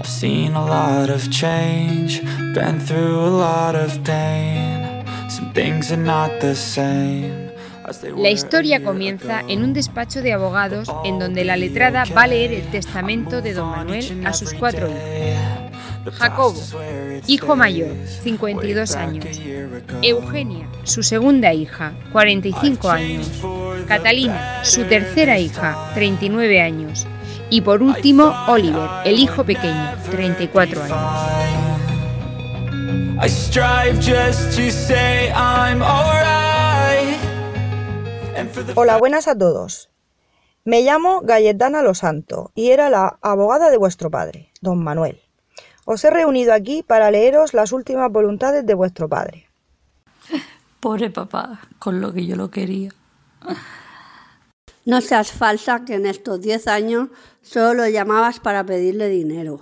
[0.00, 2.22] I've seen a lot of change,
[2.54, 5.04] been through a lot of pain.
[5.28, 7.48] Some things are not the same.
[7.88, 12.22] as they La historia comienza en un despacho de abogados en donde la letrada va
[12.22, 16.16] a leer el testamento de don Manuel a sus cuatro hijos.
[16.16, 16.60] Jacobo,
[17.26, 19.26] hijo mayor, 52 años.
[20.02, 23.30] Eugenia, su segunda hija, 45 años.
[23.86, 27.06] Catalina, su tercera hija, 39 años.
[27.50, 30.98] Y por último, Oliver, el hijo pequeño, 34 años.
[33.20, 37.18] I strive just to say I'm alright.
[38.36, 39.88] And for the Hola, buenas a todos.
[40.64, 45.18] Me llamo Galletana Los Santo y era la abogada de vuestro padre, don Manuel.
[45.86, 49.48] Os he reunido aquí para leeros las últimas voluntades de vuestro padre.
[50.80, 52.90] Pobre papá, con lo que yo lo quería.
[54.88, 57.08] No seas falsa que en estos 10 años
[57.42, 59.60] solo lo llamabas para pedirle dinero.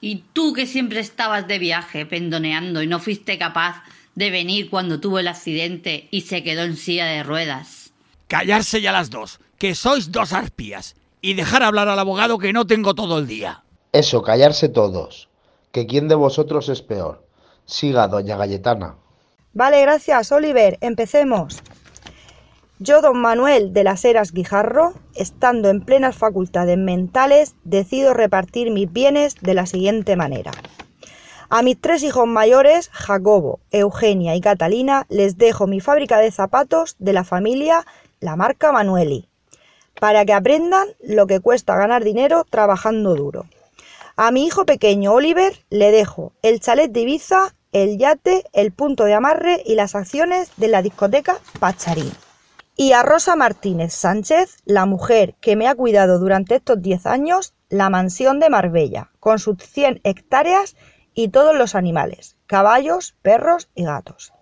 [0.00, 3.84] Y tú que siempre estabas de viaje, pendoneando, y no fuiste capaz
[4.16, 7.92] de venir cuando tuvo el accidente y se quedó en silla de ruedas.
[8.26, 12.66] Callarse ya las dos, que sois dos arpías, y dejar hablar al abogado que no
[12.66, 13.62] tengo todo el día.
[13.92, 15.28] Eso, callarse todos.
[15.70, 17.24] Que quién de vosotros es peor.
[17.66, 18.96] Siga, doña Galletana.
[19.52, 20.76] Vale, gracias, Oliver.
[20.80, 21.62] Empecemos.
[22.82, 28.90] Yo, don Manuel de las Heras Guijarro, estando en plenas facultades mentales, decido repartir mis
[28.90, 30.50] bienes de la siguiente manera.
[31.50, 36.96] A mis tres hijos mayores, Jacobo, Eugenia y Catalina, les dejo mi fábrica de zapatos
[36.98, 37.84] de la familia,
[38.18, 39.28] la marca Manueli,
[40.00, 43.44] para que aprendan lo que cuesta ganar dinero trabajando duro.
[44.16, 49.04] A mi hijo pequeño Oliver le dejo el chalet de Ibiza, el yate, el punto
[49.04, 52.10] de amarre y las acciones de la discoteca Pacharín.
[52.80, 57.52] Y a Rosa Martínez Sánchez, la mujer que me ha cuidado durante estos 10 años,
[57.68, 60.76] la mansión de Marbella, con sus 100 hectáreas
[61.12, 64.32] y todos los animales, caballos, perros y gatos.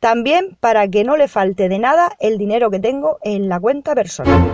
[0.00, 3.94] También para que no le falte de nada el dinero que tengo en la cuenta
[3.94, 4.50] personal.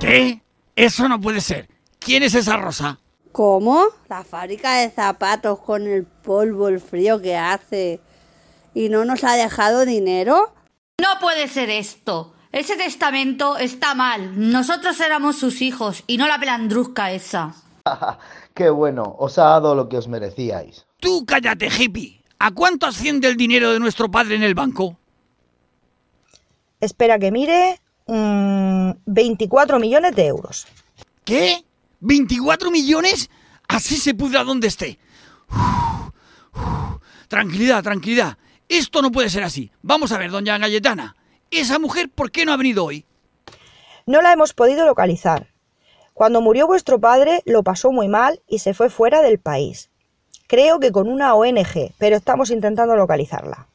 [0.00, 0.42] ¿Qué?
[0.74, 1.68] Eso no puede ser.
[2.00, 2.98] ¿Quién es esa Rosa?
[3.30, 3.84] ¿Cómo?
[4.08, 8.00] La fábrica de zapatos con el polvo, el frío que hace.
[8.74, 10.52] ¿Y no nos ha dejado dinero?
[11.00, 12.34] No puede ser esto.
[12.52, 14.50] Ese testamento está mal.
[14.50, 17.54] Nosotros éramos sus hijos y no la pelandrusca esa.
[18.54, 20.84] Qué bueno, os ha dado lo que os merecíais.
[21.00, 22.20] Tú cállate, hippie.
[22.38, 24.98] ¿A cuánto asciende el dinero de nuestro padre en el banco?
[26.80, 27.80] Espera que mire.
[28.06, 30.66] mm, 24 millones de euros.
[31.24, 31.64] ¿Qué?
[32.02, 33.30] ¿24 millones?
[33.68, 34.98] Así se pudra donde esté.
[35.48, 36.10] Uf,
[36.54, 37.00] uf.
[37.28, 38.36] Tranquilidad, tranquilidad.
[38.72, 39.70] Esto no puede ser así.
[39.82, 41.14] Vamos a ver, doña Galletana.
[41.50, 43.04] ¿Esa mujer por qué no ha venido hoy?
[44.06, 45.48] No la hemos podido localizar.
[46.14, 49.90] Cuando murió vuestro padre lo pasó muy mal y se fue fuera del país.
[50.46, 53.68] Creo que con una ONG, pero estamos intentando localizarla.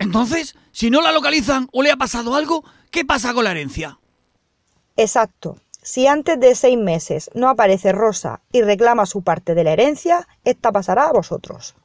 [0.00, 4.00] Entonces, si no la localizan o le ha pasado algo, ¿qué pasa con la herencia?
[4.96, 5.58] Exacto.
[5.80, 10.26] Si antes de seis meses no aparece Rosa y reclama su parte de la herencia,
[10.42, 11.76] esta pasará a vosotros.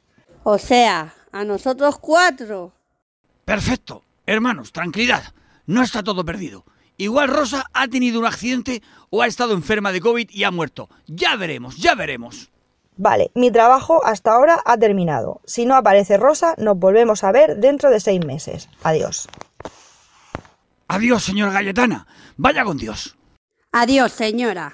[0.42, 2.72] O sea, a nosotros cuatro.
[3.44, 4.02] Perfecto.
[4.24, 5.34] Hermanos, tranquilidad.
[5.66, 6.64] No está todo perdido.
[6.96, 10.88] Igual Rosa ha tenido un accidente o ha estado enferma de COVID y ha muerto.
[11.06, 12.50] Ya veremos, ya veremos.
[12.96, 15.42] Vale, mi trabajo hasta ahora ha terminado.
[15.44, 18.70] Si no aparece Rosa, nos volvemos a ver dentro de seis meses.
[18.82, 19.28] Adiós.
[20.88, 22.06] Adiós, señor Galletana.
[22.38, 23.16] Vaya con Dios.
[23.72, 24.72] Adiós, señora.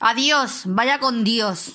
[0.00, 1.74] Adiós, vaya con Dios.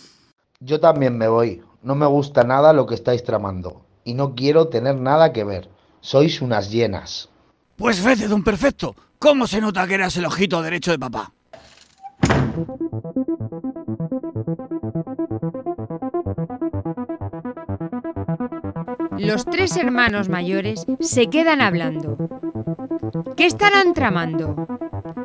[0.59, 1.63] Yo también me voy.
[1.81, 3.86] No me gusta nada lo que estáis tramando.
[4.07, 5.67] Y no quiero tener nada que ver.
[5.99, 7.27] Sois unas llenas.
[7.75, 8.95] Pues vete, don Perfecto.
[9.19, 11.33] ¿Cómo se nota que eras el ojito derecho de papá?
[19.17, 22.36] Los tres hermanos mayores se quedan hablando.
[23.37, 24.67] ¿Qué estarán tramando?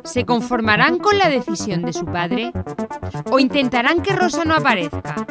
[0.03, 2.53] ¿Se conformarán con la decisión de su padre?
[3.31, 5.25] ¿O intentarán que Rosa no aparezca?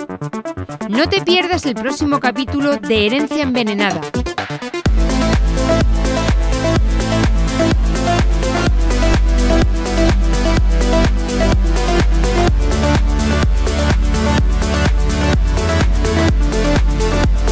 [0.89, 4.01] No te pierdas el próximo capítulo de Herencia Envenenada,